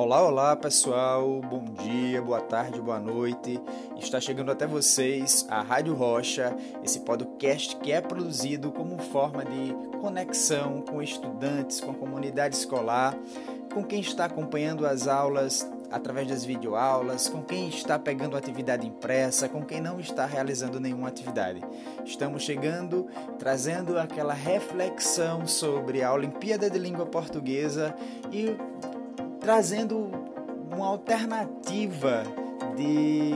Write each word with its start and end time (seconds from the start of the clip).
Olá, 0.00 0.22
olá 0.22 0.54
pessoal, 0.54 1.40
bom 1.40 1.64
dia, 1.82 2.22
boa 2.22 2.40
tarde, 2.40 2.80
boa 2.80 3.00
noite. 3.00 3.60
Está 3.98 4.20
chegando 4.20 4.52
até 4.52 4.64
vocês 4.64 5.44
a 5.50 5.60
Rádio 5.60 5.92
Rocha, 5.92 6.56
esse 6.84 7.00
podcast 7.00 7.74
que 7.78 7.90
é 7.90 8.00
produzido 8.00 8.70
como 8.70 8.96
forma 8.96 9.44
de 9.44 9.74
conexão 10.00 10.82
com 10.82 11.02
estudantes, 11.02 11.80
com 11.80 11.90
a 11.90 11.94
comunidade 11.94 12.54
escolar, 12.54 13.18
com 13.74 13.82
quem 13.82 13.98
está 13.98 14.26
acompanhando 14.26 14.86
as 14.86 15.08
aulas 15.08 15.68
através 15.90 16.28
das 16.28 16.44
videoaulas, 16.44 17.28
com 17.28 17.42
quem 17.42 17.68
está 17.68 17.98
pegando 17.98 18.36
atividade 18.36 18.86
impressa, 18.86 19.48
com 19.48 19.64
quem 19.64 19.80
não 19.80 19.98
está 19.98 20.26
realizando 20.26 20.78
nenhuma 20.78 21.08
atividade. 21.08 21.60
Estamos 22.04 22.42
chegando, 22.42 23.08
trazendo 23.38 23.98
aquela 23.98 24.32
reflexão 24.32 25.46
sobre 25.46 26.04
a 26.04 26.12
Olimpíada 26.12 26.70
de 26.70 26.78
Língua 26.78 27.06
Portuguesa 27.06 27.94
e 28.30 28.56
trazendo 29.48 30.10
uma 30.70 30.88
alternativa 30.88 32.22
de 32.76 33.30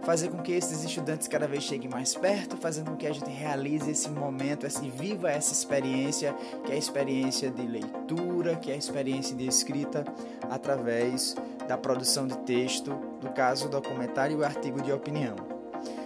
fazer 0.00 0.30
com 0.30 0.38
que 0.38 0.52
esses 0.52 0.82
estudantes 0.82 1.28
cada 1.28 1.46
vez 1.46 1.64
cheguem 1.64 1.86
mais 1.86 2.14
perto, 2.14 2.56
fazendo 2.56 2.92
com 2.92 2.96
que 2.96 3.06
a 3.06 3.12
gente 3.12 3.28
realize 3.28 3.90
esse 3.90 4.08
momento, 4.08 4.66
esse 4.66 4.88
viva 4.88 5.30
essa 5.30 5.52
experiência, 5.52 6.34
que 6.64 6.72
é 6.72 6.76
a 6.76 6.78
experiência 6.78 7.50
de 7.50 7.66
leitura, 7.66 8.56
que 8.56 8.70
é 8.70 8.74
a 8.74 8.76
experiência 8.78 9.36
de 9.36 9.46
escrita 9.46 10.02
através 10.48 11.36
da 11.68 11.76
produção 11.76 12.26
de 12.26 12.38
texto, 12.38 12.98
no 13.22 13.30
caso 13.30 13.68
documentário 13.68 14.40
e 14.40 14.42
artigo 14.42 14.80
de 14.80 14.90
opinião. 14.90 15.36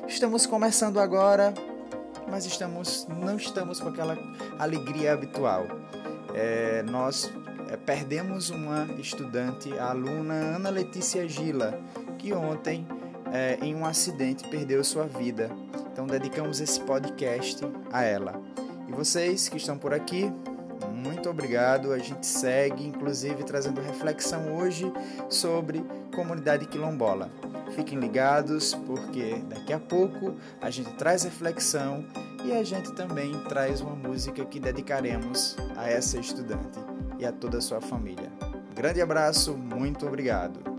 Estamos 0.09 0.47
começando 0.47 0.99
agora, 0.99 1.55
mas 2.29 2.45
estamos 2.45 3.07
não 3.07 3.37
estamos 3.37 3.79
com 3.79 3.89
aquela 3.89 4.19
alegria 4.59 5.13
habitual. 5.13 5.65
É, 6.35 6.83
nós 6.83 7.31
é, 7.75 7.77
perdemos 7.77 8.51
uma 8.51 8.87
estudante, 8.99 9.77
a 9.77 9.91
aluna 9.91 10.35
Ana 10.35 10.71
Letícia 10.71 11.29
Gila, 11.29 11.77
que 12.19 12.33
ontem, 12.33 12.87
é, 13.33 13.59
em 13.61 13.75
um 13.75 13.85
acidente, 13.85 14.49
perdeu 14.49 14.83
sua 14.85 15.07
vida. 15.07 15.51
Então, 15.93 16.07
dedicamos 16.07 16.61
esse 16.61 16.81
podcast 16.81 17.65
a 17.93 18.03
ela. 18.03 18.41
E 18.89 18.93
vocês 18.93 19.49
que 19.49 19.57
estão 19.57 19.77
por 19.77 19.93
aqui, 19.93 20.33
muito 20.93 21.29
obrigado. 21.29 21.93
A 21.93 21.99
gente 21.99 22.27
segue, 22.27 22.87
inclusive, 22.87 23.43
trazendo 23.43 23.81
reflexão 23.81 24.55
hoje 24.57 24.91
sobre 25.29 25.85
comunidade 26.15 26.67
quilombola. 26.67 27.31
Fiquem 27.75 27.99
ligados, 27.99 28.75
porque 28.87 29.43
daqui 29.49 29.73
a 29.73 29.81
pouco 29.81 30.35
a 30.61 30.71
gente 30.71 30.93
traz 30.95 31.25
reflexão 31.25 32.05
e 32.45 32.53
a 32.53 32.63
gente 32.63 32.93
também 32.93 33.33
traz 33.49 33.81
uma 33.81 33.97
música 33.97 34.45
que 34.45 34.61
dedicaremos 34.61 35.57
a 35.77 35.89
essa 35.89 36.21
estudante 36.21 36.94
e 37.19 37.25
a 37.25 37.33
toda 37.33 37.59
a 37.59 37.61
sua 37.61 37.81
família. 37.81 38.31
grande 38.75 39.01
abraço, 39.01 39.57
muito 39.57 40.07
obrigado. 40.07 40.75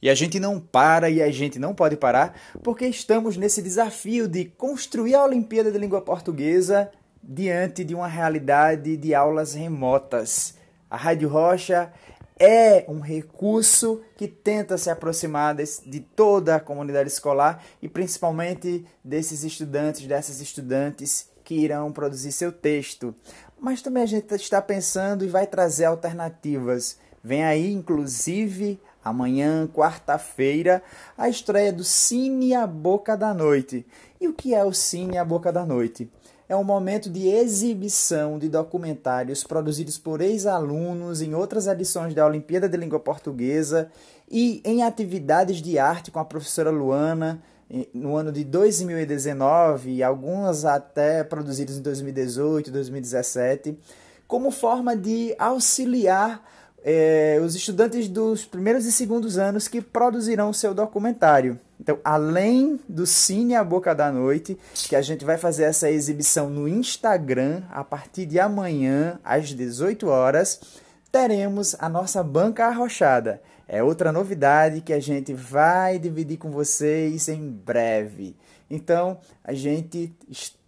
E 0.00 0.10
a 0.10 0.14
gente 0.14 0.38
não 0.38 0.60
para 0.60 1.10
e 1.10 1.20
a 1.20 1.30
gente 1.32 1.58
não 1.58 1.74
pode 1.74 1.96
parar 1.96 2.38
porque 2.62 2.86
estamos 2.86 3.36
nesse 3.36 3.60
desafio 3.60 4.28
de 4.28 4.44
construir 4.44 5.14
a 5.14 5.24
Olimpíada 5.24 5.72
de 5.72 5.78
Língua 5.78 6.00
Portuguesa 6.00 6.90
diante 7.22 7.82
de 7.82 7.94
uma 7.94 8.06
realidade 8.06 8.96
de 8.96 9.14
aulas 9.14 9.54
remotas. 9.54 10.54
A 10.88 10.96
Rádio 10.96 11.28
Rocha 11.28 11.92
é 12.38 12.84
um 12.88 13.00
recurso 13.00 14.02
que 14.16 14.28
tenta 14.28 14.76
se 14.76 14.90
aproximar 14.90 15.54
de 15.54 16.00
toda 16.00 16.56
a 16.56 16.60
comunidade 16.60 17.08
escolar 17.08 17.64
e 17.80 17.88
principalmente 17.88 18.84
desses 19.02 19.42
estudantes, 19.42 20.06
dessas 20.06 20.40
estudantes 20.40 21.30
que 21.42 21.54
irão 21.54 21.92
produzir 21.92 22.32
seu 22.32 22.52
texto. 22.52 23.14
Mas 23.58 23.80
também 23.80 24.02
a 24.02 24.06
gente 24.06 24.30
está 24.34 24.60
pensando 24.60 25.24
e 25.24 25.28
vai 25.28 25.46
trazer 25.46 25.86
alternativas. 25.86 26.98
Vem 27.24 27.42
aí, 27.42 27.72
inclusive, 27.72 28.78
amanhã, 29.02 29.66
quarta-feira, 29.66 30.82
a 31.16 31.28
estreia 31.28 31.72
do 31.72 31.84
Cine 31.84 32.54
A 32.54 32.66
Boca 32.66 33.16
da 33.16 33.32
Noite. 33.32 33.86
E 34.20 34.28
o 34.28 34.34
que 34.34 34.54
é 34.54 34.62
o 34.62 34.72
Cine 34.72 35.16
A 35.16 35.24
Boca 35.24 35.50
da 35.50 35.64
Noite? 35.64 36.10
É 36.48 36.54
um 36.54 36.62
momento 36.62 37.10
de 37.10 37.28
exibição 37.28 38.38
de 38.38 38.48
documentários 38.48 39.42
produzidos 39.42 39.98
por 39.98 40.20
ex-alunos 40.20 41.20
em 41.20 41.34
outras 41.34 41.66
edições 41.66 42.14
da 42.14 42.24
Olimpíada 42.24 42.68
de 42.68 42.76
Língua 42.76 43.00
Portuguesa 43.00 43.90
e 44.30 44.60
em 44.64 44.82
atividades 44.82 45.60
de 45.60 45.78
arte 45.78 46.10
com 46.10 46.20
a 46.20 46.24
professora 46.24 46.70
Luana 46.70 47.42
no 47.92 48.16
ano 48.16 48.30
de 48.30 48.44
2019 48.44 49.90
e 49.90 50.02
algumas 50.02 50.64
até 50.64 51.24
produzidas 51.24 51.78
em 51.78 51.82
2018, 51.82 52.70
2017, 52.70 53.76
como 54.28 54.52
forma 54.52 54.96
de 54.96 55.34
auxiliar 55.38 56.44
é, 56.84 57.40
os 57.44 57.56
estudantes 57.56 58.06
dos 58.08 58.44
primeiros 58.44 58.86
e 58.86 58.92
segundos 58.92 59.36
anos 59.36 59.66
que 59.66 59.80
produzirão 59.80 60.52
seu 60.52 60.72
documentário. 60.72 61.58
Então, 61.80 61.98
além 62.02 62.80
do 62.88 63.06
Cine 63.06 63.54
A 63.54 63.62
Boca 63.62 63.94
da 63.94 64.10
Noite, 64.10 64.58
que 64.88 64.96
a 64.96 65.02
gente 65.02 65.24
vai 65.24 65.36
fazer 65.36 65.64
essa 65.64 65.90
exibição 65.90 66.48
no 66.48 66.66
Instagram 66.66 67.62
a 67.70 67.84
partir 67.84 68.26
de 68.26 68.40
amanhã, 68.40 69.20
às 69.22 69.50
18 69.50 70.08
horas, 70.08 70.60
teremos 71.12 71.76
a 71.78 71.88
nossa 71.88 72.22
banca 72.22 72.66
arrochada. 72.66 73.42
É 73.68 73.82
outra 73.82 74.12
novidade 74.12 74.80
que 74.80 74.92
a 74.92 75.00
gente 75.00 75.34
vai 75.34 75.98
dividir 75.98 76.38
com 76.38 76.50
vocês 76.50 77.28
em 77.28 77.50
breve. 77.50 78.36
Então, 78.70 79.18
a 79.44 79.52
gente 79.52 80.14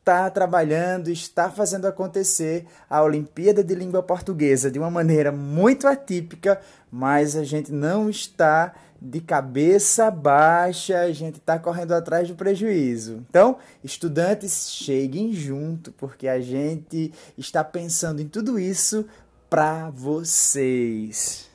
está 0.09 0.31
trabalhando, 0.31 1.11
está 1.11 1.51
fazendo 1.51 1.87
acontecer 1.87 2.67
a 2.89 3.03
Olimpíada 3.03 3.63
de 3.63 3.75
Língua 3.75 4.03
Portuguesa 4.03 4.71
de 4.71 4.79
uma 4.79 4.91
maneira 4.91 5.31
muito 5.31 5.87
atípica, 5.87 6.61
mas 6.91 7.37
a 7.37 7.45
gente 7.45 7.71
não 7.71 8.09
está 8.09 8.75
de 9.01 9.21
cabeça 9.21 10.11
baixa, 10.11 11.01
a 11.01 11.13
gente 11.13 11.37
está 11.39 11.59
correndo 11.59 11.93
atrás 11.93 12.29
do 12.29 12.35
prejuízo. 12.35 13.25
Então, 13.31 13.59
estudantes, 13.83 14.71
cheguem 14.73 15.33
junto, 15.33 15.93
porque 15.93 16.27
a 16.27 16.41
gente 16.41 17.13
está 17.37 17.63
pensando 17.63 18.21
em 18.21 18.29
tudo 18.29 18.59
isso 18.59 19.07
para 19.49 19.91
vocês. 19.91 21.49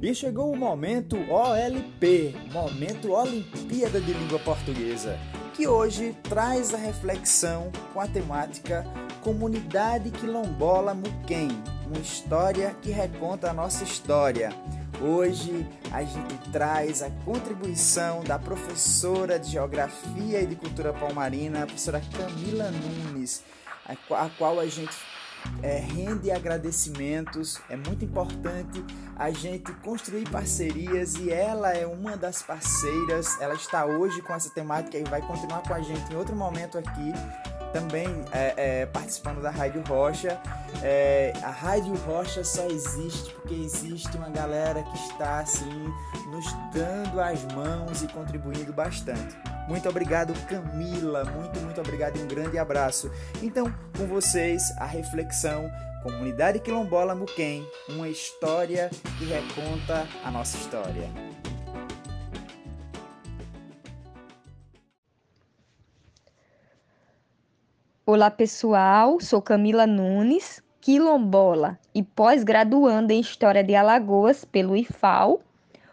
E 0.00 0.14
chegou 0.14 0.52
o 0.52 0.56
momento 0.56 1.16
OLP, 1.16 2.32
Momento 2.52 3.12
Olimpíada 3.12 4.00
de 4.00 4.12
Língua 4.12 4.38
Portuguesa, 4.38 5.18
que 5.58 5.66
hoje 5.66 6.16
traz 6.22 6.72
a 6.72 6.76
reflexão 6.76 7.72
com 7.92 8.00
a 8.00 8.06
temática 8.06 8.86
Comunidade 9.20 10.08
Quilombola 10.12 10.94
Muquem, 10.94 11.48
uma 11.84 11.98
história 11.98 12.76
que 12.80 12.92
reconta 12.92 13.50
a 13.50 13.52
nossa 13.52 13.82
história. 13.82 14.50
Hoje 15.02 15.66
a 15.90 16.04
gente 16.04 16.38
traz 16.52 17.02
a 17.02 17.10
contribuição 17.24 18.22
da 18.22 18.38
professora 18.38 19.36
de 19.36 19.50
Geografia 19.50 20.40
e 20.42 20.46
de 20.46 20.54
Cultura 20.54 20.92
Palmarina, 20.92 21.64
a 21.64 21.66
professora 21.66 22.00
Camila 22.16 22.70
Nunes, 22.70 23.42
a 23.84 24.28
qual 24.38 24.60
a 24.60 24.66
gente 24.66 24.94
é, 25.62 25.78
rende 25.78 26.30
agradecimentos. 26.30 27.58
É 27.68 27.76
muito 27.76 28.04
importante 28.04 28.84
a 29.16 29.30
gente 29.30 29.72
construir 29.82 30.28
parcerias 30.28 31.16
e 31.16 31.30
ela 31.30 31.72
é 31.72 31.86
uma 31.86 32.16
das 32.16 32.42
parceiras. 32.42 33.40
Ela 33.40 33.54
está 33.54 33.84
hoje 33.84 34.22
com 34.22 34.34
essa 34.34 34.50
temática 34.50 34.96
e 34.96 35.04
vai 35.04 35.20
continuar 35.20 35.62
com 35.62 35.74
a 35.74 35.80
gente 35.80 36.12
em 36.12 36.16
outro 36.16 36.36
momento 36.36 36.78
aqui. 36.78 37.12
Também 37.72 38.06
é, 38.32 38.54
é, 38.56 38.86
participando 38.86 39.42
da 39.42 39.50
Rádio 39.50 39.82
Rocha. 39.86 40.40
É, 40.82 41.32
a 41.42 41.50
Rádio 41.50 41.94
Rocha 42.06 42.42
só 42.44 42.66
existe 42.66 43.32
porque 43.34 43.54
existe 43.54 44.16
uma 44.16 44.30
galera 44.30 44.82
que 44.82 44.96
está 44.96 45.40
assim 45.40 45.92
nos 46.30 46.46
dando 46.72 47.20
as 47.20 47.44
mãos 47.52 48.02
e 48.02 48.08
contribuindo 48.08 48.72
bastante. 48.72 49.36
Muito 49.68 49.88
obrigado, 49.88 50.32
Camila. 50.46 51.24
Muito, 51.24 51.60
muito 51.60 51.80
obrigado 51.80 52.16
e 52.16 52.22
um 52.22 52.26
grande 52.26 52.58
abraço. 52.58 53.10
Então, 53.42 53.72
com 53.96 54.06
vocês, 54.06 54.72
a 54.78 54.86
reflexão 54.86 55.70
Comunidade 56.02 56.60
Quilombola 56.60 57.14
Muquem, 57.14 57.68
uma 57.88 58.08
história 58.08 58.88
que 59.18 59.24
reconta 59.24 60.06
a 60.24 60.30
nossa 60.30 60.56
história. 60.56 61.27
Olá 68.10 68.30
pessoal, 68.30 69.20
sou 69.20 69.42
Camila 69.42 69.86
Nunes, 69.86 70.62
quilombola 70.80 71.78
e 71.94 72.02
pós-graduanda 72.02 73.12
em 73.12 73.20
História 73.20 73.62
de 73.62 73.74
Alagoas 73.74 74.46
pelo 74.46 74.74
IFAL 74.74 75.40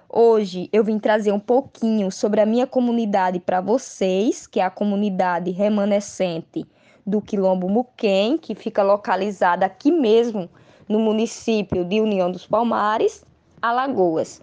Hoje 0.08 0.70
eu 0.72 0.82
vim 0.82 0.98
trazer 0.98 1.34
um 1.34 1.40
pouquinho 1.42 2.10
sobre 2.10 2.40
a 2.40 2.46
minha 2.46 2.66
comunidade 2.66 3.42
para 3.42 3.60
vocês, 3.60 4.48
que 4.48 4.62
é 4.62 4.64
a 4.64 4.70
comunidade 4.70 5.52
remanescente 5.52 6.66
do 7.06 7.22
Quilombo 7.22 7.68
Muquem, 7.68 8.38
que 8.38 8.56
fica 8.56 8.82
localizada 8.82 9.66
aqui 9.66 9.92
mesmo 9.92 10.50
no 10.88 11.00
município 11.00 11.84
de 11.84 12.00
União 12.00 12.32
dos 12.32 12.48
Palmares, 12.48 13.26
Alagoas. 13.62 14.42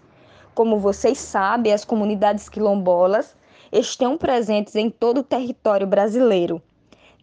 Como 0.53 0.77
vocês 0.77 1.17
sabem, 1.17 1.73
as 1.73 1.83
comunidades 1.83 2.47
quilombolas, 2.47 3.35
estão 3.71 4.15
presentes 4.15 4.75
em 4.75 4.91
todo 4.91 5.21
o 5.21 5.23
território 5.23 5.87
brasileiro. 5.87 6.61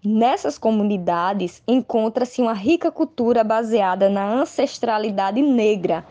Nessas 0.03 0.57
comunidades 0.57 1.63
encontra-se 1.69 2.41
uma 2.41 2.55
rica 2.55 2.91
cultura 2.91 3.45
baseada 3.45 4.09
na 4.09 4.33
ancestralidade 4.33 5.43
negra. 5.43 6.07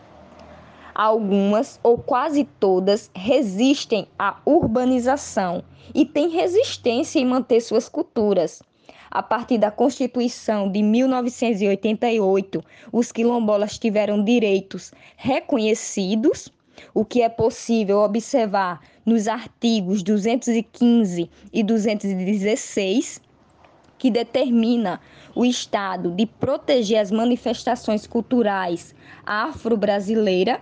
Algumas 0.94 1.80
ou 1.82 1.98
quase 1.98 2.44
todas 2.60 3.10
resistem 3.12 4.06
à 4.16 4.36
urbanização 4.46 5.64
e 5.92 6.06
têm 6.06 6.28
resistência 6.28 7.18
em 7.18 7.26
manter 7.26 7.60
suas 7.60 7.88
culturas. 7.88 8.62
A 9.10 9.24
partir 9.24 9.58
da 9.58 9.72
Constituição 9.72 10.70
de 10.70 10.84
1988, 10.84 12.62
os 12.92 13.10
quilombolas 13.10 13.76
tiveram 13.76 14.22
direitos 14.22 14.92
reconhecidos, 15.16 16.48
o 16.94 17.04
que 17.04 17.22
é 17.22 17.28
possível 17.28 17.98
observar 17.98 18.80
nos 19.04 19.26
artigos 19.26 20.04
215 20.04 21.28
e 21.52 21.62
216 21.64 23.20
que 24.00 24.10
determina 24.10 24.98
o 25.34 25.44
Estado 25.44 26.10
de 26.10 26.24
proteger 26.24 26.98
as 26.98 27.10
manifestações 27.10 28.06
culturais 28.06 28.94
afro-brasileira 29.26 30.58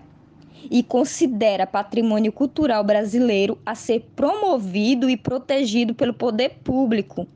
e 0.68 0.82
considera 0.82 1.64
patrimônio 1.64 2.32
cultural 2.32 2.82
brasileiro 2.82 3.56
a 3.64 3.76
ser 3.76 4.00
promovido 4.16 5.08
e 5.08 5.16
protegido 5.16 5.94
pelo 5.94 6.12
poder 6.12 6.58
público. 6.64 7.28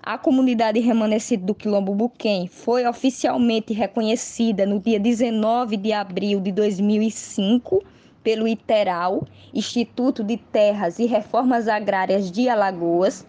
A 0.00 0.16
comunidade 0.16 0.78
remanescente 0.78 1.42
do 1.42 1.54
Quilombo 1.54 1.96
Buquém 1.96 2.46
foi 2.46 2.86
oficialmente 2.86 3.74
reconhecida 3.74 4.64
no 4.64 4.78
dia 4.78 5.00
19 5.00 5.76
de 5.76 5.92
abril 5.92 6.40
de 6.40 6.52
2005 6.52 7.82
pelo 8.22 8.46
ITERAL, 8.46 9.26
Instituto 9.52 10.22
de 10.22 10.36
Terras 10.36 11.00
e 11.00 11.06
Reformas 11.06 11.66
Agrárias 11.66 12.30
de 12.30 12.48
Alagoas, 12.48 13.26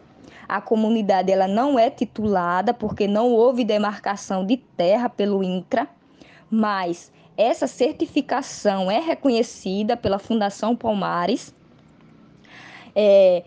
a 0.49 0.59
comunidade 0.59 1.31
ela 1.31 1.47
não 1.47 1.77
é 1.77 1.91
titulada 1.91 2.73
porque 2.73 3.07
não 3.07 3.31
houve 3.31 3.63
demarcação 3.63 4.43
de 4.43 4.57
terra 4.57 5.07
pelo 5.07 5.43
INCRA, 5.43 5.87
mas 6.49 7.11
essa 7.37 7.67
certificação 7.67 8.89
é 8.89 8.99
reconhecida 8.99 9.95
pela 9.95 10.17
Fundação 10.17 10.75
Palmares. 10.75 11.53
É, 12.95 13.43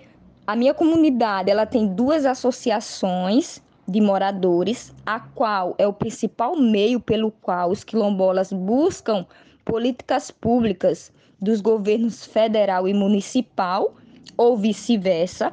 a 0.46 0.54
minha 0.54 0.72
comunidade 0.72 1.50
ela 1.50 1.66
tem 1.66 1.88
duas 1.88 2.25
associações 2.25 3.60
de 3.88 4.00
moradores, 4.00 4.94
a 5.05 5.19
qual 5.19 5.75
é 5.78 5.87
o 5.87 5.93
principal 5.93 6.56
meio 6.56 7.00
pelo 7.00 7.32
qual 7.32 7.70
os 7.70 7.82
quilombolas 7.82 8.52
buscam 8.52 9.26
políticas 9.64 10.31
públicas 10.31 11.12
dos 11.40 11.60
governos 11.60 12.25
federal 12.25 12.87
e 12.87 12.94
municipal 12.94 13.96
ou 14.37 14.56
vice-versa 14.56 15.52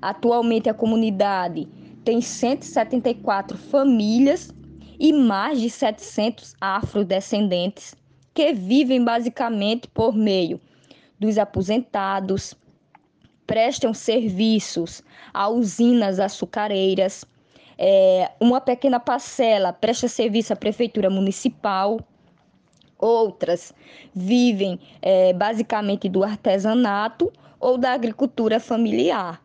Atualmente 0.00 0.68
a 0.68 0.74
comunidade 0.74 1.68
tem 2.04 2.20
174 2.20 3.56
famílias 3.56 4.54
e 4.98 5.12
mais 5.12 5.60
de 5.60 5.70
700 5.70 6.54
afrodescendentes 6.60 7.94
que 8.34 8.52
vivem 8.52 9.04
basicamente 9.04 9.88
por 9.88 10.14
meio 10.14 10.60
dos 11.18 11.38
aposentados, 11.38 12.54
prestam 13.46 13.92
serviços 13.92 15.02
a 15.34 15.48
usinas 15.48 16.20
açucareiras, 16.20 17.24
é, 17.76 18.30
uma 18.40 18.60
pequena 18.60 19.00
parcela 19.00 19.72
presta 19.72 20.06
serviço 20.08 20.52
à 20.52 20.56
prefeitura 20.56 21.08
municipal, 21.08 21.98
outras 22.98 23.72
vivem 24.14 24.78
é, 25.00 25.32
basicamente 25.32 26.08
do 26.08 26.22
artesanato 26.22 27.32
ou 27.58 27.78
da 27.78 27.92
agricultura 27.92 28.60
familiar. 28.60 29.42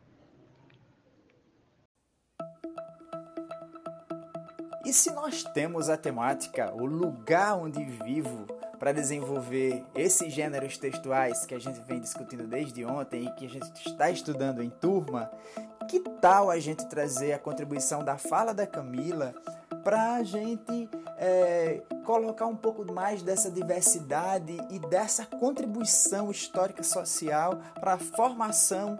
E 4.93 4.95
se 4.95 5.09
nós 5.09 5.43
temos 5.43 5.89
a 5.89 5.97
temática, 5.97 6.71
o 6.71 6.85
lugar 6.85 7.57
onde 7.57 7.83
vivo, 7.83 8.45
para 8.77 8.91
desenvolver 8.91 9.83
esses 9.95 10.31
gêneros 10.31 10.77
textuais 10.77 11.47
que 11.47 11.55
a 11.55 11.59
gente 11.59 11.79
vem 11.79 11.99
discutindo 11.99 12.45
desde 12.45 12.85
ontem 12.85 13.25
e 13.25 13.31
que 13.31 13.47
a 13.47 13.49
gente 13.49 13.71
está 13.87 14.11
estudando 14.11 14.61
em 14.61 14.69
turma, 14.69 15.31
que 15.89 15.99
tal 15.99 16.51
a 16.51 16.59
gente 16.59 16.85
trazer 16.85 17.33
a 17.33 17.39
contribuição 17.39 18.03
da 18.03 18.19
fala 18.19 18.53
da 18.53 18.67
Camila 18.67 19.33
para 19.83 20.13
a 20.13 20.23
gente 20.23 20.87
é, 21.17 21.81
colocar 22.05 22.45
um 22.45 22.55
pouco 22.55 22.85
mais 22.93 23.23
dessa 23.23 23.49
diversidade 23.49 24.55
e 24.69 24.77
dessa 24.77 25.25
contribuição 25.25 26.29
histórica 26.29 26.83
social 26.83 27.59
para 27.79 27.93
a 27.93 27.97
formação 27.97 28.99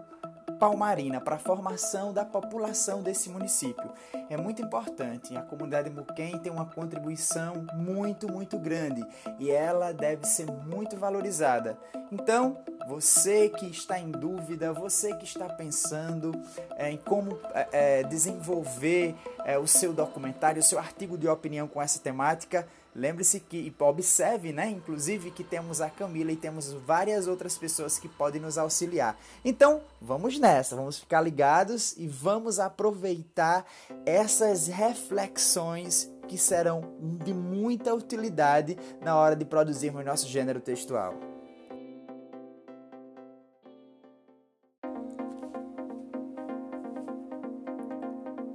palmarina 0.64 1.20
para 1.20 1.36
a 1.36 1.38
formação 1.38 2.10
da 2.10 2.24
população 2.24 3.02
desse 3.02 3.28
município. 3.28 3.92
É 4.30 4.36
muito 4.38 4.62
importante. 4.62 5.36
A 5.36 5.42
comunidade 5.42 5.90
Muquem 5.90 6.38
tem 6.38 6.50
uma 6.50 6.64
contribuição 6.64 7.66
muito, 7.74 8.32
muito 8.32 8.58
grande 8.58 9.04
e 9.38 9.50
ela 9.50 9.92
deve 9.92 10.26
ser 10.26 10.46
muito 10.46 10.96
valorizada. 10.96 11.76
Então, 12.10 12.56
você 12.88 13.50
que 13.50 13.66
está 13.66 13.98
em 13.98 14.10
dúvida, 14.10 14.72
você 14.72 15.14
que 15.14 15.24
está 15.24 15.50
pensando 15.50 16.32
é, 16.76 16.90
em 16.90 16.96
como 16.96 17.38
é, 17.70 18.02
desenvolver 18.04 19.14
é, 19.44 19.58
o 19.58 19.66
seu 19.66 19.92
documentário, 19.92 20.60
o 20.60 20.64
seu 20.64 20.78
artigo 20.78 21.18
de 21.18 21.28
opinião 21.28 21.68
com 21.68 21.82
essa 21.82 21.98
temática, 21.98 22.66
Lembre-se 22.94 23.40
que, 23.40 23.74
observe, 23.80 24.52
né, 24.52 24.70
inclusive, 24.70 25.30
que 25.30 25.42
temos 25.42 25.80
a 25.80 25.90
Camila 25.90 26.30
e 26.30 26.36
temos 26.36 26.72
várias 26.72 27.26
outras 27.26 27.58
pessoas 27.58 27.98
que 27.98 28.08
podem 28.08 28.40
nos 28.40 28.56
auxiliar. 28.56 29.18
Então, 29.44 29.82
vamos 30.00 30.38
nessa, 30.38 30.76
vamos 30.76 31.00
ficar 31.00 31.20
ligados 31.20 31.94
e 31.96 32.06
vamos 32.06 32.60
aproveitar 32.60 33.66
essas 34.06 34.68
reflexões 34.68 36.10
que 36.28 36.38
serão 36.38 36.94
de 37.24 37.34
muita 37.34 37.92
utilidade 37.92 38.78
na 39.00 39.16
hora 39.16 39.34
de 39.34 39.44
produzirmos 39.44 40.04
nosso 40.04 40.28
gênero 40.28 40.60
textual. 40.60 41.33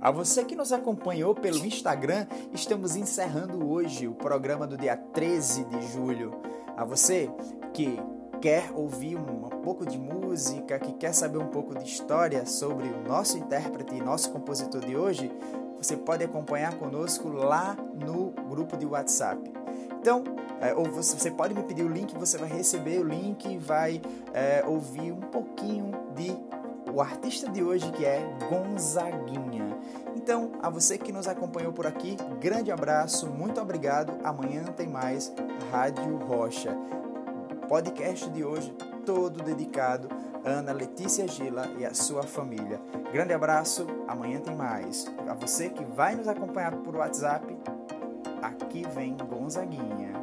A 0.10 0.12
você 0.12 0.44
que 0.44 0.56
nos 0.56 0.74
acompanhou 0.74 1.36
pelo 1.36 1.64
Instagram, 1.64 2.26
estamos 2.52 2.96
encerrando 2.96 3.70
hoje 3.70 4.08
o 4.08 4.16
programa 4.16 4.66
do 4.66 4.76
dia 4.76 4.98
13 4.98 5.66
de 5.66 5.86
julho. 5.86 6.32
A 6.76 6.84
você 6.84 7.30
que 7.76 7.96
quer 8.42 8.72
ouvir 8.74 9.18
um, 9.18 9.42
pouco 9.62 9.86
de 9.86 10.00
música, 10.00 10.80
que 10.80 10.94
quer 10.94 11.14
saber 11.14 11.38
um 11.38 11.50
pouco 11.50 11.78
de 11.78 11.86
história 11.86 12.44
sobre 12.48 12.88
o 12.88 13.08
nosso 13.08 13.38
intérprete 13.38 13.94
e 13.94 14.02
nosso 14.02 14.32
compositor 14.32 14.84
de 14.84 14.98
hoje, 14.98 15.32
você 15.78 15.96
pode 15.96 16.24
acompanhar 16.24 16.74
conosco 16.80 17.28
lá 17.30 17.78
no 17.94 18.32
grupo 18.50 18.78
de 18.78 18.88
WhatsApp. 18.88 19.54
Então, 20.02 20.24
é, 20.60 20.74
ou 20.74 20.86
você, 20.86 21.20
você, 21.20 21.30
pode 21.30 21.54
me 21.54 21.62
pedir 21.62 21.84
o 21.84 21.88
link, 21.88 22.18
você 22.18 22.36
vai 22.36 22.50
receber 22.50 22.98
o 22.98 23.04
link 23.04 23.46
e 23.46 23.60
vai 23.60 24.02
é, 24.34 24.64
ouvir 24.66 25.12
um 25.12 25.22
pouquinho 25.22 25.92
de 26.16 26.36
o 26.94 27.02
artista 27.02 27.50
de 27.50 27.64
hoje 27.64 27.90
que 27.92 28.06
é 28.06 28.22
Gonzaguinha. 28.50 29.78
Então, 30.16 30.52
a 30.62 30.70
você 30.70 30.98
que 30.98 31.12
nos 31.12 31.28
acompanhou 31.28 31.74
por 31.74 31.88
aqui, 31.88 32.18
grande 32.40 32.72
abraço, 32.72 33.28
muito 33.28 33.60
obrigado. 33.60 34.14
Amanhã 34.24 34.64
tem 34.66 34.88
mais 34.88 35.34
Rádio 35.72 36.18
Rocha. 36.18 36.76
Podcast 37.68 38.30
de 38.30 38.44
hoje 38.44 38.76
todo 39.06 39.44
dedicado 39.44 40.10
a 40.44 40.50
Ana 40.50 40.72
Letícia 40.72 41.28
Gila 41.28 41.68
e 41.78 41.86
a 41.86 41.94
sua 41.94 42.24
família. 42.24 42.80
Grande 43.12 43.34
abraço, 43.34 43.86
amanhã 44.08 44.40
tem 44.40 44.56
mais. 44.56 45.06
A 45.28 45.34
você 45.34 45.70
que 45.70 45.84
vai 45.84 46.16
nos 46.16 46.28
acompanhar 46.28 46.76
por 46.78 46.96
WhatsApp, 46.96 47.58
aqui 48.42 48.86
vem 48.94 49.18
Gonzaguinha. 49.18 50.19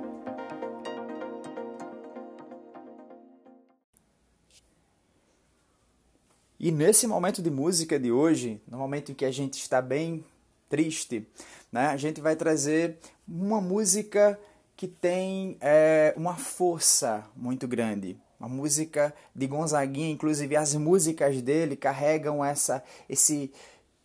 E 6.66 6.72
nesse 6.72 7.06
momento 7.06 7.40
de 7.40 7.48
música 7.48 7.96
de 7.96 8.10
hoje, 8.10 8.60
no 8.66 8.76
momento 8.76 9.12
em 9.12 9.14
que 9.14 9.24
a 9.24 9.30
gente 9.30 9.54
está 9.54 9.80
bem 9.80 10.24
triste, 10.68 11.24
né, 11.70 11.86
a 11.86 11.96
gente 11.96 12.20
vai 12.20 12.34
trazer 12.34 12.98
uma 13.28 13.60
música 13.60 14.36
que 14.76 14.88
tem 14.88 15.56
é, 15.60 16.12
uma 16.16 16.34
força 16.34 17.24
muito 17.36 17.68
grande. 17.68 18.16
Uma 18.40 18.48
música 18.48 19.14
de 19.32 19.46
Gonzaguinha, 19.46 20.10
inclusive 20.10 20.56
as 20.56 20.74
músicas 20.74 21.40
dele 21.40 21.76
carregam 21.76 22.44
essa, 22.44 22.82
esse, 23.08 23.52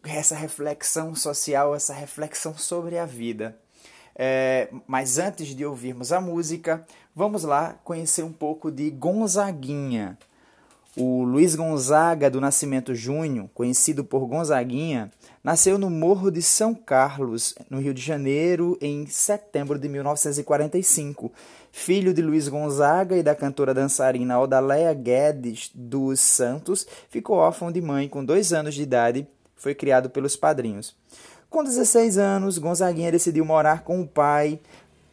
essa 0.03 0.35
reflexão 0.35 1.15
social, 1.15 1.73
essa 1.73 1.95
reflexão 1.95 2.55
sobre 2.55 2.99
a 2.99 3.07
vida. 3.07 3.57
É, 4.15 4.69
mas 4.85 5.17
antes 5.17 5.47
de 5.55 5.65
ouvirmos 5.65 6.11
a 6.11 6.21
música, 6.21 6.85
vamos 7.15 7.43
lá 7.43 7.73
conhecer 7.83 8.21
um 8.21 8.31
pouco 8.31 8.69
de 8.69 8.91
Gonzaguinha. 8.91 10.15
O 10.97 11.23
Luiz 11.23 11.55
Gonzaga 11.55 12.29
do 12.29 12.41
Nascimento 12.41 12.93
Júnior, 12.93 13.49
conhecido 13.53 14.03
por 14.03 14.25
Gonzaguinha, 14.25 15.09
nasceu 15.41 15.77
no 15.77 15.89
Morro 15.89 16.29
de 16.29 16.41
São 16.41 16.75
Carlos, 16.75 17.55
no 17.69 17.79
Rio 17.79 17.93
de 17.93 18.01
Janeiro, 18.01 18.77
em 18.81 19.05
setembro 19.05 19.79
de 19.79 19.87
1945. 19.87 21.31
filho 21.71 22.13
de 22.13 22.21
Luiz 22.21 22.49
Gonzaga 22.49 23.15
e 23.15 23.23
da 23.23 23.33
cantora 23.33 23.73
dançarina 23.73 24.37
Odaléia 24.37 24.93
Guedes 24.93 25.71
dos 25.73 26.19
Santos, 26.19 26.85
ficou 27.09 27.37
órfão 27.37 27.71
de 27.71 27.81
mãe 27.81 28.09
com 28.09 28.25
dois 28.25 28.51
anos 28.51 28.75
de 28.75 28.81
idade, 28.81 29.25
foi 29.55 29.73
criado 29.73 30.09
pelos 30.09 30.35
padrinhos. 30.35 30.93
Com 31.49 31.63
16 31.63 32.17
anos, 32.17 32.57
Gonzaguinha 32.57 33.13
decidiu 33.13 33.45
morar 33.45 33.83
com 33.83 34.01
o 34.01 34.07
pai 34.07 34.59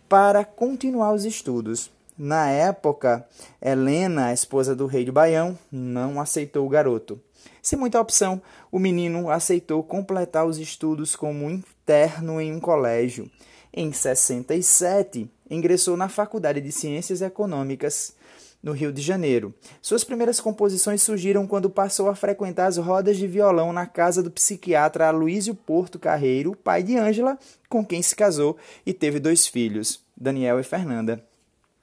para 0.08 0.44
continuar 0.44 1.12
os 1.12 1.25
estudos. 1.25 1.88
Na 2.18 2.50
época, 2.50 3.25
Helena, 3.62 4.26
a 4.26 4.32
esposa 4.32 4.75
do 4.75 4.87
rei 4.87 5.04
de 5.04 5.12
Baião, 5.12 5.56
não 5.70 6.20
aceitou 6.20 6.66
o 6.66 6.68
garoto. 6.68 7.20
Sem 7.62 7.78
muita 7.78 8.00
opção, 8.00 8.42
o 8.72 8.78
menino 8.80 9.30
aceitou 9.30 9.84
completar 9.84 10.44
os 10.44 10.58
estudos 10.58 11.14
como 11.14 11.48
interno 11.48 12.40
em 12.40 12.52
um 12.52 12.58
colégio. 12.58 13.30
Em 13.72 13.92
67, 13.92 15.30
ingressou 15.48 15.96
na 15.96 16.08
Faculdade 16.08 16.60
de 16.60 16.72
Ciências 16.72 17.22
Econômicas 17.22 18.16
no 18.60 18.72
Rio 18.72 18.92
de 18.92 19.00
Janeiro. 19.00 19.54
Suas 19.80 20.02
primeiras 20.02 20.40
composições 20.40 21.00
surgiram 21.00 21.46
quando 21.46 21.70
passou 21.70 22.08
a 22.08 22.16
frequentar 22.16 22.66
as 22.66 22.78
rodas 22.78 23.16
de 23.16 23.28
violão 23.28 23.72
na 23.72 23.87
casa 23.87 24.25
do 24.25 24.30
psiquiatra 24.32 25.06
Aloísio 25.06 25.54
Porto 25.54 26.00
Carreiro, 26.00 26.56
pai 26.56 26.82
de 26.82 26.96
Ângela, 26.96 27.38
com 27.68 27.87
quem 27.87 28.02
se 28.02 28.16
casou 28.16 28.56
e 28.84 28.92
teve 28.92 29.20
dois 29.20 29.46
filhos, 29.46 30.02
Daniel 30.16 30.58
e 30.58 30.64
Fernanda. 30.64 31.25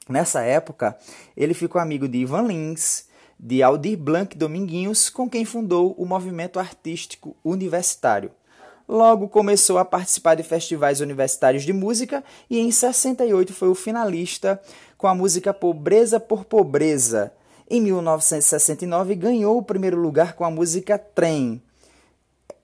Nessa 0.08 0.42
época, 0.42 0.96
ele 1.36 1.52
ficou 1.52 1.80
amigo 1.80 2.06
de 2.06 2.18
Ivan 2.18 2.42
Lins, 2.42 3.06
de 3.38 3.62
Aldir 3.62 3.98
Blanc 3.98 4.36
Dominguinhos, 4.36 5.10
com 5.10 5.28
quem 5.28 5.44
fundou 5.44 5.94
o 5.98 6.06
movimento 6.06 6.58
artístico 6.58 7.36
universitário. 7.44 8.30
Logo 8.88 9.28
começou 9.28 9.78
a 9.78 9.84
participar 9.84 10.36
de 10.36 10.44
festivais 10.44 11.00
universitários 11.00 11.64
de 11.64 11.72
música 11.72 12.22
e 12.48 12.60
em 12.60 12.70
68 12.70 13.52
foi 13.52 13.68
o 13.68 13.74
finalista 13.74 14.60
com 14.96 15.08
a 15.08 15.14
música 15.14 15.52
Pobreza 15.52 16.20
por 16.20 16.44
Pobreza. 16.44 17.32
Em 17.68 17.80
1969 17.80 19.16
ganhou 19.16 19.58
o 19.58 19.62
primeiro 19.62 20.00
lugar 20.00 20.34
com 20.34 20.44
a 20.44 20.50
música 20.50 20.96
Trem, 20.96 21.60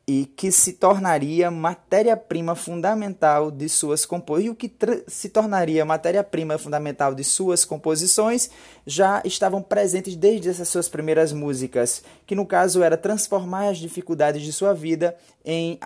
e 0.06 0.26
que 0.26 0.50
se 0.50 0.72
tornaria 0.72 1.50
matéria-prima 1.50 2.54
fundamental 2.54 3.50
de 3.50 3.68
suas 3.68 4.04
composições. 4.04 4.46
E 4.46 4.50
o 4.50 4.54
que 4.54 4.70
se 5.06 5.28
tornaria 5.28 5.84
matéria-prima 5.84 6.58
fundamental 6.58 7.14
de 7.14 7.22
suas 7.22 7.64
composições 7.64 8.50
já 8.84 9.22
estavam 9.24 9.62
presentes 9.62 10.16
desde 10.16 10.48
essas 10.48 10.68
suas 10.68 10.88
primeiras 10.88 11.32
músicas, 11.32 12.02
que 12.26 12.34
no 12.34 12.44
caso 12.44 12.82
era 12.82 12.96
transformar 12.96 13.68
as 13.68 13.78
dificuldades 13.78 14.42
de 14.42 14.52
sua 14.52 14.74
vida 14.74 15.16
em 15.44 15.78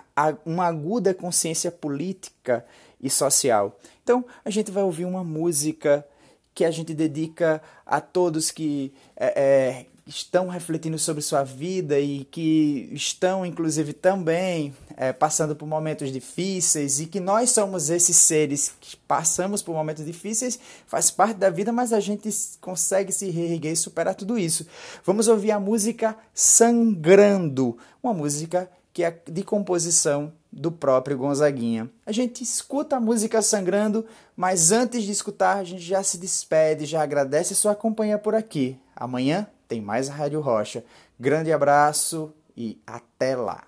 uma 0.45 0.65
aguda 0.65 1.13
consciência 1.13 1.71
política 1.71 2.65
e 2.99 3.09
social. 3.09 3.77
Então, 4.03 4.25
a 4.43 4.49
gente 4.49 4.71
vai 4.71 4.83
ouvir 4.83 5.05
uma 5.05 5.23
música 5.23 6.05
que 6.55 6.65
a 6.65 6.71
gente 6.71 6.91
dedica 6.95 7.61
a 7.85 8.01
todos 8.01 8.49
que 8.49 8.91
é, 9.15 9.25
é, 9.39 9.85
estão 10.07 10.47
refletindo 10.47 10.97
sobre 10.97 11.21
sua 11.21 11.43
vida 11.43 11.99
e 11.99 12.23
que 12.25 12.89
estão, 12.93 13.45
inclusive, 13.45 13.93
também 13.93 14.73
é, 14.95 15.11
passando 15.11 15.55
por 15.55 15.67
momentos 15.67 16.11
difíceis 16.11 16.99
e 16.99 17.05
que 17.05 17.19
nós 17.19 17.51
somos 17.51 17.89
esses 17.89 18.15
seres 18.15 18.73
que 18.79 18.95
passamos 18.95 19.61
por 19.61 19.73
momentos 19.73 20.05
difíceis, 20.05 20.59
faz 20.87 21.11
parte 21.11 21.37
da 21.37 21.49
vida, 21.49 21.71
mas 21.71 21.91
a 21.91 21.99
gente 21.99 22.29
consegue 22.61 23.11
se 23.11 23.29
reerguer 23.29 23.73
e 23.73 23.75
superar 23.75 24.15
tudo 24.15 24.37
isso. 24.37 24.65
Vamos 25.05 25.27
ouvir 25.27 25.51
a 25.51 25.59
música 25.59 26.15
Sangrando, 26.33 27.77
uma 28.01 28.13
música 28.13 28.69
que 28.93 29.03
é 29.03 29.21
de 29.29 29.43
composição 29.43 30.33
do 30.51 30.71
próprio 30.71 31.17
Gonzaguinha. 31.17 31.89
A 32.05 32.11
gente 32.11 32.43
escuta 32.43 32.95
a 32.95 32.99
música 32.99 33.43
sangrando, 33.43 34.05
mas 34.35 34.71
antes 34.71 35.03
de 35.03 35.11
escutar, 35.11 35.57
a 35.57 35.63
gente 35.63 35.83
já 35.83 36.01
se 36.01 36.17
despede, 36.17 36.85
já 36.85 37.03
agradece 37.03 37.53
sua 37.53 37.75
companhia 37.75 38.17
por 38.17 38.33
aqui. 38.33 38.79
Amanhã 38.95 39.47
tem 39.67 39.81
mais 39.81 40.07
Rádio 40.07 40.39
Rocha. 40.39 40.83
Grande 41.19 41.51
abraço 41.51 42.33
e 42.55 42.81
até 42.85 43.35
lá! 43.35 43.63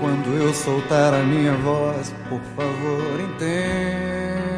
Quando 0.00 0.34
eu 0.34 0.54
soltar 0.54 1.12
a 1.12 1.22
minha 1.22 1.54
voz, 1.56 2.12
por 2.28 2.40
favor, 2.56 3.20
entenda 3.20 4.49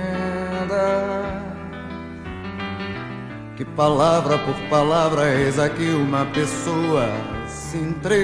palavra 3.64 4.38
por 4.38 4.54
palavra 4.68 5.34
eis 5.34 5.58
aqui 5.58 5.88
uma 5.90 6.24
pessoa 6.26 7.08
se 7.46 7.76
entregando, 7.76 8.22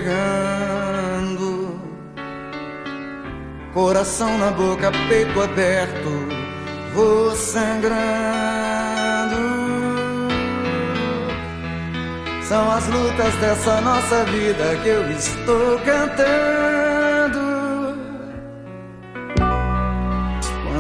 coração 3.73 4.39
na 4.39 4.51
boca, 4.51 4.91
peito 5.09 5.41
aberto, 5.41 6.29
vou 6.95 7.31
sangrando. 7.35 7.99
São 12.43 12.71
as 12.71 12.87
lutas 12.89 13.35
dessa 13.37 13.81
nossa 13.81 14.25
vida 14.25 14.77
que 14.83 14.89
eu 14.89 15.11
estou 15.11 15.79
cantando. 15.81 16.69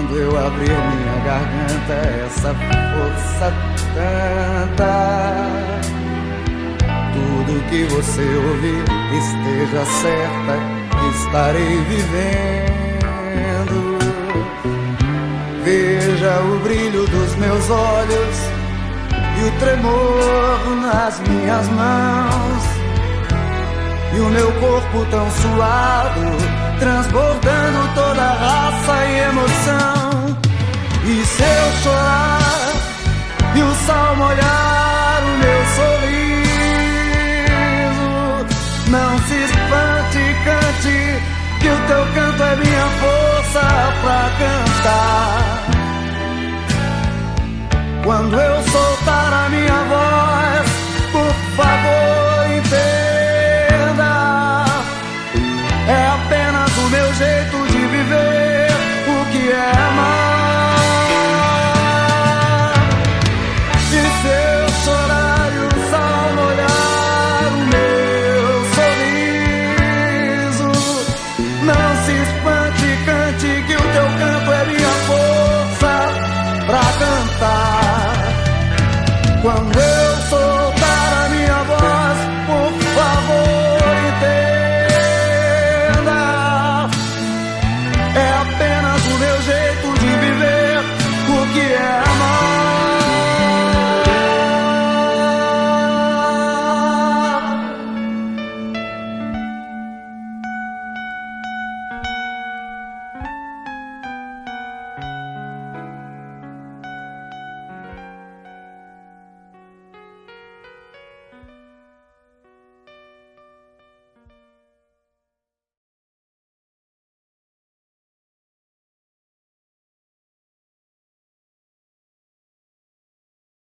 quando 0.09 0.17
eu 0.17 0.47
abrir 0.47 0.71
minha 0.71 1.25
garganta, 1.25 1.93
essa 2.25 2.55
força 2.55 3.78
tanta. 3.99 4.95
Tudo 7.13 7.61
que 7.69 7.85
você 7.85 8.23
ouvir, 8.23 8.85
esteja 9.23 9.85
certa, 10.03 10.55
estarei 11.15 11.77
vivendo. 11.93 12.79
Veja 15.65 16.41
o 16.41 16.59
brilho 16.61 17.07
dos 17.07 17.35
meus 17.37 17.71
olhos 17.71 18.37
e 19.39 19.45
o 19.45 19.53
tremor 19.59 20.77
nas 20.83 21.21
minhas 21.29 21.69
mãos. 21.69 22.63
E 24.15 24.21
o 24.21 24.29
meu 24.31 24.51
corpo 24.53 25.07
tão 25.11 25.31
suado, 25.31 26.21
transbordando 26.79 27.95
toda 27.95 28.23
a 28.23 28.33
raça 28.33 29.05
e 29.05 29.19
emoção. 29.29 30.39
E 31.05 31.25
se 31.25 31.43
eu 31.43 31.73
chorar 31.83 32.48
e 33.59 33.63
o 33.63 33.75
sal 33.87 34.15
molhar 34.17 35.21
o 35.25 35.33
meu 35.43 35.63
sorriso, 35.77 36.49
não 38.89 39.19
se 39.27 39.35
espante, 39.49 40.23
cante, 40.45 40.99
que 41.61 41.69
o 41.69 41.79
teu 41.89 42.05
canto 42.15 42.43
é 42.43 42.57
minha 42.57 42.89
força 43.01 43.67
pra 44.03 44.23
cantar. 44.39 45.39
Quando 48.05 48.35
eu 48.41 48.63
soltar 48.63 49.33
a 49.33 49.49
minha 49.49 49.78